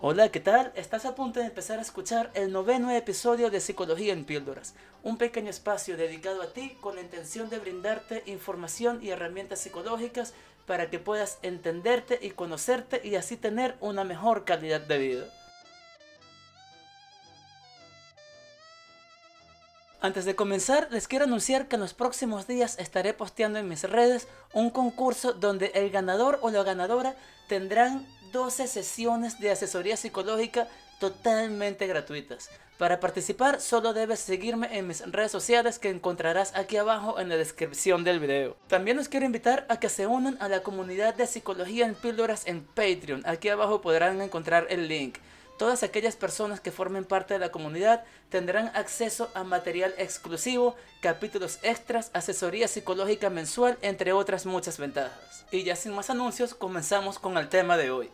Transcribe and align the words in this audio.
Hola, 0.00 0.28
¿qué 0.28 0.38
tal? 0.38 0.70
Estás 0.76 1.04
a 1.06 1.16
punto 1.16 1.40
de 1.40 1.46
empezar 1.46 1.80
a 1.80 1.82
escuchar 1.82 2.30
el 2.34 2.52
noveno 2.52 2.92
episodio 2.92 3.50
de 3.50 3.60
Psicología 3.60 4.12
en 4.12 4.24
Píldoras, 4.24 4.74
un 5.02 5.18
pequeño 5.18 5.50
espacio 5.50 5.96
dedicado 5.96 6.40
a 6.40 6.52
ti 6.52 6.78
con 6.80 6.94
la 6.94 7.00
intención 7.00 7.50
de 7.50 7.58
brindarte 7.58 8.22
información 8.26 9.00
y 9.02 9.08
herramientas 9.08 9.58
psicológicas 9.58 10.34
para 10.68 10.88
que 10.88 11.00
puedas 11.00 11.40
entenderte 11.42 12.20
y 12.22 12.30
conocerte 12.30 13.00
y 13.02 13.16
así 13.16 13.36
tener 13.36 13.74
una 13.80 14.04
mejor 14.04 14.44
calidad 14.44 14.82
de 14.82 14.98
vida. 14.98 15.24
Antes 20.00 20.24
de 20.24 20.36
comenzar, 20.36 20.86
les 20.92 21.08
quiero 21.08 21.24
anunciar 21.24 21.66
que 21.66 21.74
en 21.74 21.80
los 21.80 21.92
próximos 21.92 22.46
días 22.46 22.78
estaré 22.78 23.14
posteando 23.14 23.58
en 23.58 23.68
mis 23.68 23.82
redes 23.82 24.28
un 24.52 24.70
concurso 24.70 25.32
donde 25.32 25.72
el 25.74 25.90
ganador 25.90 26.38
o 26.40 26.50
la 26.50 26.62
ganadora 26.62 27.16
tendrán 27.48 28.06
12 28.32 28.66
sesiones 28.66 29.40
de 29.40 29.50
asesoría 29.50 29.96
psicológica 29.96 30.68
totalmente 30.98 31.86
gratuitas. 31.86 32.50
Para 32.78 33.00
participar 33.00 33.60
solo 33.60 33.92
debes 33.92 34.20
seguirme 34.20 34.78
en 34.78 34.86
mis 34.86 35.00
redes 35.10 35.32
sociales 35.32 35.80
que 35.80 35.90
encontrarás 35.90 36.54
aquí 36.54 36.76
abajo 36.76 37.18
en 37.18 37.28
la 37.28 37.36
descripción 37.36 38.04
del 38.04 38.20
video. 38.20 38.56
También 38.68 38.96
los 38.96 39.08
quiero 39.08 39.26
invitar 39.26 39.66
a 39.68 39.80
que 39.80 39.88
se 39.88 40.06
unan 40.06 40.36
a 40.40 40.48
la 40.48 40.62
comunidad 40.62 41.14
de 41.14 41.26
psicología 41.26 41.86
en 41.86 41.96
píldoras 41.96 42.46
en 42.46 42.62
Patreon. 42.62 43.22
Aquí 43.26 43.48
abajo 43.48 43.80
podrán 43.80 44.20
encontrar 44.20 44.66
el 44.70 44.86
link. 44.86 45.18
Todas 45.58 45.82
aquellas 45.82 46.14
personas 46.14 46.60
que 46.60 46.70
formen 46.70 47.04
parte 47.04 47.34
de 47.34 47.40
la 47.40 47.50
comunidad 47.50 48.04
tendrán 48.28 48.70
acceso 48.76 49.28
a 49.34 49.42
material 49.42 49.92
exclusivo, 49.98 50.76
capítulos 51.00 51.58
extras, 51.62 52.12
asesoría 52.14 52.68
psicológica 52.68 53.28
mensual, 53.28 53.76
entre 53.82 54.12
otras 54.12 54.46
muchas 54.46 54.78
ventajas. 54.78 55.44
Y 55.50 55.64
ya 55.64 55.74
sin 55.74 55.94
más 55.94 56.10
anuncios, 56.10 56.54
comenzamos 56.54 57.18
con 57.18 57.36
el 57.36 57.48
tema 57.48 57.76
de 57.76 57.90
hoy. 57.90 58.08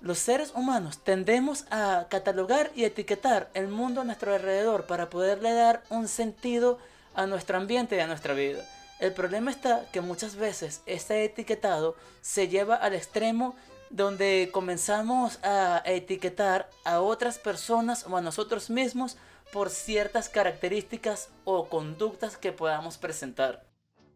Los 0.00 0.18
seres 0.18 0.52
humanos 0.54 0.98
tendemos 1.04 1.66
a 1.70 2.06
catalogar 2.08 2.70
y 2.74 2.84
etiquetar 2.84 3.50
el 3.52 3.68
mundo 3.68 4.00
a 4.00 4.04
nuestro 4.04 4.34
alrededor 4.34 4.86
para 4.86 5.10
poderle 5.10 5.52
dar 5.52 5.82
un 5.90 6.08
sentido 6.08 6.78
a 7.14 7.26
nuestro 7.26 7.58
ambiente 7.58 7.96
y 7.96 8.00
a 8.00 8.06
nuestra 8.06 8.32
vida. 8.32 8.64
El 8.98 9.12
problema 9.12 9.50
está 9.50 9.84
que 9.92 10.00
muchas 10.00 10.36
veces 10.36 10.80
este 10.86 11.22
etiquetado 11.24 11.96
se 12.22 12.48
lleva 12.48 12.76
al 12.76 12.94
extremo 12.94 13.54
donde 13.90 14.48
comenzamos 14.52 15.38
a 15.42 15.82
etiquetar 15.84 16.70
a 16.84 17.00
otras 17.00 17.38
personas 17.38 18.06
o 18.06 18.16
a 18.16 18.22
nosotros 18.22 18.70
mismos 18.70 19.18
por 19.52 19.68
ciertas 19.68 20.30
características 20.30 21.28
o 21.44 21.68
conductas 21.68 22.38
que 22.38 22.52
podamos 22.52 22.96
presentar. 22.96 23.66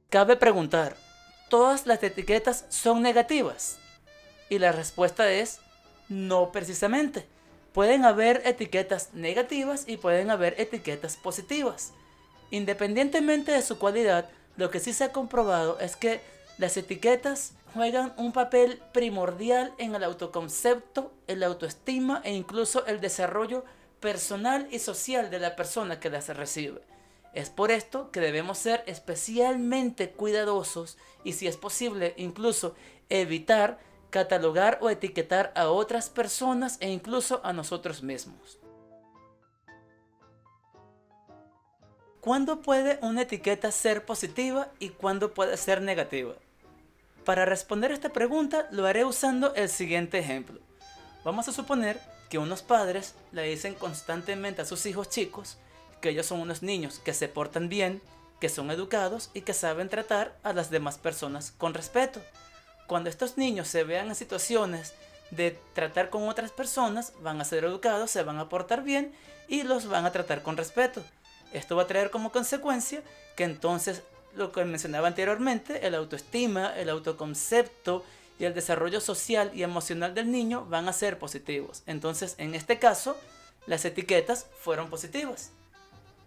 Cabe 0.09 0.37
preguntar, 0.37 0.97
¿todas 1.51 1.87
las 1.87 2.03
etiquetas 2.03 2.65
son 2.71 3.03
negativas? 3.03 3.79
Y 4.49 4.59
la 4.59 4.73
respuesta 4.73 5.31
es 5.31 5.61
no 6.09 6.53
precisamente. 6.53 7.27
Pueden 7.73 8.05
haber 8.05 8.43
etiquetas 8.45 9.13
negativas 9.15 9.85
y 9.87 9.97
pueden 9.97 10.31
haber 10.31 10.55
etiquetas 10.59 11.17
positivas. 11.17 11.93
Independientemente 12.51 13.53
de 13.53 13.63
su 13.63 13.79
cualidad, 13.79 14.29
lo 14.57 14.71
que 14.71 14.81
sí 14.81 14.93
se 14.93 15.05
ha 15.05 15.13
comprobado 15.13 15.79
es 15.81 15.97
que 15.97 16.21
las 16.59 16.77
etiquetas 16.77 17.55
juegan 17.75 18.15
un 18.17 18.33
papel 18.33 18.81
primordial 18.93 19.73
en 19.79 19.95
el 19.97 20.05
autoconcepto, 20.05 21.13
el 21.27 21.43
autoestima 21.43 22.23
e 22.25 22.33
incluso 22.33 22.87
el 22.87 23.01
desarrollo 23.01 23.65
personal 23.99 24.69
y 24.71 24.79
social 24.79 25.31
de 25.31 25.41
la 25.41 25.57
persona 25.57 25.99
que 25.99 26.11
las 26.11 26.29
recibe. 26.29 26.83
Es 27.33 27.51
por 27.51 27.73
esto 27.73 28.13
que 28.13 28.21
debemos 28.21 28.59
ser 28.59 28.85
especialmente 28.87 30.11
cuidadosos 30.11 30.97
y 31.25 31.33
si 31.33 31.49
es 31.49 31.57
posible 31.57 32.15
incluso 32.17 32.77
evitar 33.09 33.81
catalogar 34.15 34.79
o 34.81 34.91
etiquetar 34.91 35.53
a 35.57 35.71
otras 35.71 36.09
personas 36.09 36.77
e 36.79 36.89
incluso 36.89 37.41
a 37.43 37.53
nosotros 37.53 38.01
mismos. 38.05 38.61
¿Cuándo 42.21 42.63
puede 42.63 43.01
una 43.03 43.23
etiqueta 43.23 43.73
ser 43.73 44.07
positiva 44.07 44.69
y 44.79 44.91
cuándo 44.91 45.35
puede 45.35 45.57
ser 45.57 45.83
negativa? 45.83 46.35
Para 47.25 47.45
responder 47.45 47.91
esta 47.91 48.11
pregunta 48.11 48.69
lo 48.71 48.87
haré 48.87 49.05
usando 49.05 49.53
el 49.57 49.69
siguiente 49.69 50.21
ejemplo. 50.21 50.61
Vamos 51.25 51.49
a 51.49 51.53
suponer 51.53 51.99
que 52.31 52.39
unos 52.39 52.63
padres 52.63 53.17
le 53.33 53.43
dicen 53.43 53.75
constantemente 53.75 54.63
a 54.63 54.65
sus 54.65 54.87
hijos 54.87 55.11
chicos 55.11 55.59
que 56.01 56.11
ellos 56.11 56.27
son 56.27 56.39
unos 56.39 56.63
niños 56.63 57.01
que 57.01 57.15
se 57.15 57.27
portan 57.27 57.69
bien, 57.69 58.01
que 58.41 58.49
son 58.49 58.71
educados 58.71 59.33
y 59.35 59.41
que 59.41 59.55
saben 59.55 59.89
tratar 59.89 60.39
a 60.45 60.53
las 60.53 60.71
demás 60.71 60.99
personas 60.99 61.51
con 61.51 61.75
respeto. 61.75 62.21
Cuando 62.87 63.11
estos 63.11 63.37
niños 63.39 63.69
se 63.69 63.85
vean 63.85 64.09
en 64.09 64.15
situaciones 64.15 64.95
de 65.31 65.59
tratar 65.73 66.11
con 66.11 66.29
otras 66.29 66.51
personas, 66.51 67.13
van 67.21 67.41
a 67.41 67.45
ser 67.45 67.65
educados, 67.65 68.11
se 68.11 68.23
van 68.23 68.39
a 68.39 68.49
portar 68.49 68.83
bien 68.83 69.13
y 69.49 69.63
los 69.63 69.87
van 69.87 70.05
a 70.05 70.13
tratar 70.13 70.43
con 70.43 70.57
respeto. 70.57 71.03
Esto 71.53 71.77
va 71.77 71.85
a 71.85 71.87
traer 71.87 72.11
como 72.11 72.33
consecuencia 72.33 73.03
que 73.37 73.45
entonces 73.45 74.03
lo 74.35 74.53
que 74.53 74.65
mencionaba 74.65 75.09
anteriormente, 75.09 75.87
el 75.87 75.95
autoestima, 75.95 76.77
el 76.77 76.89
autoconcepto 76.89 78.05
y 78.39 78.45
el 78.45 78.55
desarrollo 78.55 79.01
social 79.01 79.51
y 79.55 79.63
emocional 79.63 80.15
del 80.15 80.31
niño 80.31 80.67
van 80.67 80.89
a 80.89 80.93
ser 80.93 81.19
positivos. 81.19 81.83
Entonces, 81.87 82.35
en 82.39 82.55
este 82.55 82.79
caso, 82.79 83.17
las 83.67 83.85
etiquetas 83.85 84.47
fueron 84.59 84.91
positivas. 84.91 85.53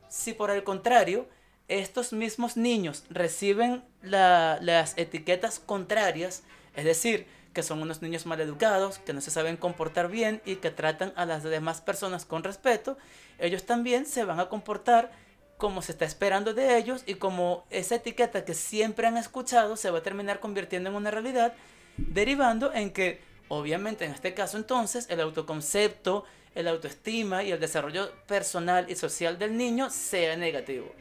Si 0.10 0.34
por 0.34 0.52
el 0.52 0.64
contrario, 0.64 1.28
estos 1.68 2.14
mismos 2.14 2.58
niños 2.58 3.04
reciben 3.10 3.84
las 4.02 4.98
etiquetas 4.98 5.60
contrarias, 5.60 6.44
es 6.76 6.86
decir, 6.86 7.28
que 7.54 7.64
son 7.64 7.82
unos 7.82 8.02
niños 8.02 8.26
mal 8.26 8.40
educados, 8.40 9.00
que 9.00 9.14
no 9.14 9.22
se 9.22 9.32
saben 9.32 9.58
comportar 9.58 10.10
bien 10.10 10.42
y 10.46 10.58
que 10.58 10.72
tratan 10.72 11.12
a 11.16 11.26
las 11.26 11.44
demás 11.44 11.82
personas 11.82 12.26
con 12.26 12.44
respeto, 12.44 12.98
ellos 13.40 13.66
también 13.66 14.06
se 14.06 14.24
van 14.24 14.40
a 14.40 14.48
comportar 14.48 15.12
como 15.58 15.82
se 15.82 15.92
está 15.92 16.06
esperando 16.06 16.54
de 16.54 16.78
ellos 16.78 17.04
y 17.08 17.16
como 17.16 17.66
esa 17.72 17.96
etiqueta 17.96 18.46
que 18.46 18.54
siempre 18.54 19.08
han 19.08 19.18
escuchado 19.18 19.76
se 19.76 19.90
va 19.90 20.00
a 20.00 20.04
terminar 20.04 20.40
convirtiendo 20.40 20.90
en 20.90 20.96
una 20.96 21.10
realidad, 21.10 21.54
derivando 21.98 22.72
en 22.74 22.92
que, 22.92 23.22
obviamente 23.48 24.06
en 24.06 24.12
este 24.12 24.36
caso 24.36 24.58
entonces, 24.58 25.08
el 25.10 25.20
autoconcepto, 25.20 26.26
el 26.54 26.68
autoestima 26.68 27.44
y 27.44 27.52
el 27.52 27.60
desarrollo 27.60 28.12
personal 28.28 28.86
y 28.90 28.96
social 28.96 29.40
del 29.40 29.58
niño 29.58 29.90
sea 29.90 30.38
negativo. 30.38 30.94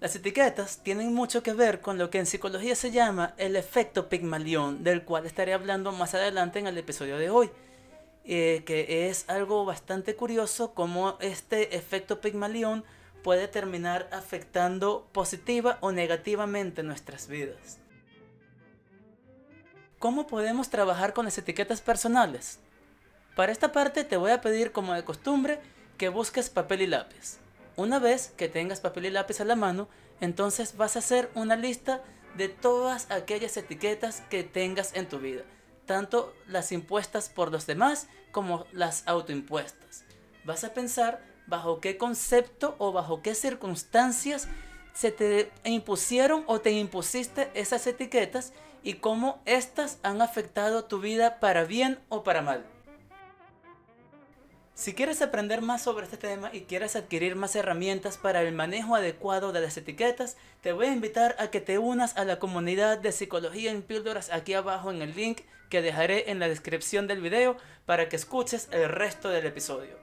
Las 0.00 0.14
etiquetas 0.14 0.82
tienen 0.82 1.14
mucho 1.14 1.42
que 1.42 1.54
ver 1.54 1.80
con 1.80 1.96
lo 1.96 2.10
que 2.10 2.18
en 2.18 2.26
psicología 2.26 2.74
se 2.74 2.90
llama 2.90 3.34
el 3.38 3.56
efecto 3.56 4.08
Pigmalión, 4.10 4.84
del 4.84 5.04
cual 5.04 5.24
estaré 5.24 5.54
hablando 5.54 5.90
más 5.90 6.14
adelante 6.14 6.58
en 6.58 6.66
el 6.66 6.76
episodio 6.76 7.16
de 7.16 7.30
hoy. 7.30 7.50
Eh, 8.28 8.64
que 8.66 9.08
es 9.08 9.24
algo 9.28 9.64
bastante 9.64 10.16
curioso 10.16 10.74
como 10.74 11.16
este 11.20 11.76
efecto 11.76 12.20
Pigmalión 12.20 12.84
puede 13.22 13.46
terminar 13.46 14.08
afectando 14.12 15.08
positiva 15.12 15.78
o 15.80 15.92
negativamente 15.92 16.82
nuestras 16.82 17.28
vidas. 17.28 17.78
¿Cómo 19.98 20.26
podemos 20.26 20.68
trabajar 20.70 21.14
con 21.14 21.24
las 21.24 21.38
etiquetas 21.38 21.80
personales? 21.80 22.58
Para 23.34 23.52
esta 23.52 23.72
parte 23.72 24.04
te 24.04 24.16
voy 24.16 24.32
a 24.32 24.40
pedir 24.40 24.72
como 24.72 24.92
de 24.92 25.04
costumbre 25.04 25.60
que 25.96 26.08
busques 26.08 26.50
papel 26.50 26.82
y 26.82 26.86
lápiz. 26.86 27.38
Una 27.76 27.98
vez 27.98 28.32
que 28.38 28.48
tengas 28.48 28.80
papel 28.80 29.06
y 29.06 29.10
lápiz 29.10 29.40
a 29.40 29.44
la 29.44 29.54
mano, 29.54 29.88
entonces 30.20 30.78
vas 30.78 30.96
a 30.96 31.00
hacer 31.00 31.30
una 31.34 31.56
lista 31.56 32.02
de 32.34 32.48
todas 32.48 33.10
aquellas 33.10 33.56
etiquetas 33.58 34.22
que 34.30 34.44
tengas 34.44 34.94
en 34.94 35.06
tu 35.08 35.18
vida, 35.18 35.42
tanto 35.84 36.34
las 36.46 36.72
impuestas 36.72 37.28
por 37.28 37.52
los 37.52 37.66
demás 37.66 38.08
como 38.32 38.64
las 38.72 39.06
autoimpuestas. 39.06 40.04
Vas 40.44 40.64
a 40.64 40.72
pensar 40.72 41.22
bajo 41.46 41.80
qué 41.80 41.98
concepto 41.98 42.76
o 42.78 42.92
bajo 42.92 43.20
qué 43.20 43.34
circunstancias 43.34 44.48
se 44.94 45.12
te 45.12 45.52
impusieron 45.64 46.44
o 46.46 46.60
te 46.62 46.70
impusiste 46.70 47.50
esas 47.52 47.86
etiquetas 47.86 48.54
y 48.82 48.94
cómo 48.94 49.42
éstas 49.44 49.98
han 50.02 50.22
afectado 50.22 50.84
tu 50.84 51.00
vida 51.00 51.40
para 51.40 51.64
bien 51.64 51.98
o 52.08 52.22
para 52.22 52.40
mal. 52.40 52.64
Si 54.76 54.92
quieres 54.92 55.22
aprender 55.22 55.62
más 55.62 55.80
sobre 55.80 56.04
este 56.04 56.18
tema 56.18 56.50
y 56.52 56.60
quieres 56.60 56.96
adquirir 56.96 57.34
más 57.34 57.56
herramientas 57.56 58.18
para 58.18 58.42
el 58.42 58.54
manejo 58.54 58.94
adecuado 58.94 59.52
de 59.52 59.62
las 59.62 59.78
etiquetas, 59.78 60.36
te 60.60 60.72
voy 60.72 60.88
a 60.88 60.92
invitar 60.92 61.34
a 61.38 61.48
que 61.48 61.62
te 61.62 61.78
unas 61.78 62.14
a 62.18 62.26
la 62.26 62.38
comunidad 62.38 62.98
de 62.98 63.10
psicología 63.10 63.70
en 63.70 63.80
píldoras 63.80 64.30
aquí 64.30 64.52
abajo 64.52 64.90
en 64.90 65.00
el 65.00 65.16
link 65.16 65.40
que 65.70 65.80
dejaré 65.80 66.30
en 66.30 66.40
la 66.40 66.48
descripción 66.48 67.06
del 67.06 67.22
video 67.22 67.56
para 67.86 68.10
que 68.10 68.16
escuches 68.16 68.68
el 68.70 68.90
resto 68.90 69.30
del 69.30 69.46
episodio. 69.46 69.96